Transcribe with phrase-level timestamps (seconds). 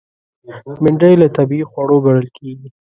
[0.81, 2.67] بېنډۍ له طبیعي خوړو ګڼل کېږي